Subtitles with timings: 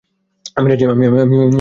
[0.55, 0.95] আমি রাজি, বাবা।